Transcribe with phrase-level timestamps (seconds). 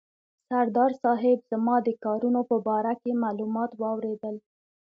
[0.47, 4.35] سردار صاحب زما د کارونو په باره کې معلومات واورېدل.